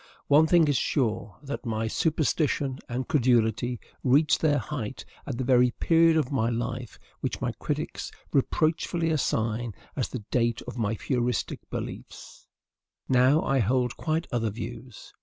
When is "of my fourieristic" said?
10.63-11.59